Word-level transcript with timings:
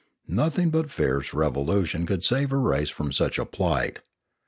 Nothing 0.33 0.71
but 0.71 0.89
fierce 0.89 1.31
revolution 1.31 2.07
could 2.07 2.25
save 2.25 2.51
a 2.51 2.57
race 2.57 2.89
from 2.89 3.11
such 3.11 3.37
a 3.37 3.45
plight. 3.45 3.99